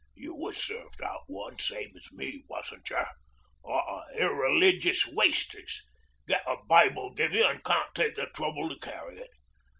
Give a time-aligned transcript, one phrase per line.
[0.15, 3.05] "You was served out one same as me, wasn't you?
[3.63, 5.83] Lot o' irreligious wasters!
[6.27, 9.29] Get a Bible give you an' can't take the trouble to carry it.